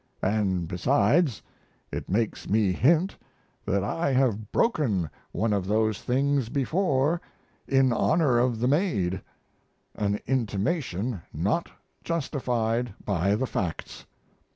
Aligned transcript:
And, 0.23 0.67
besides, 0.67 1.43
it 1.91 2.09
makes 2.09 2.49
me 2.49 2.71
hint 2.71 3.15
that 3.67 3.83
I 3.83 4.13
have 4.13 4.51
broken 4.51 5.11
one 5.31 5.53
of 5.53 5.67
those 5.67 6.01
things 6.01 6.49
before 6.49 7.21
in 7.67 7.93
honor 7.93 8.39
of 8.39 8.59
the 8.59 8.67
Maid, 8.67 9.21
an 9.93 10.19
intimation 10.25 11.21
not 11.31 11.69
justified 12.03 12.95
by 13.05 13.35
the 13.35 13.45
facts. 13.45 14.05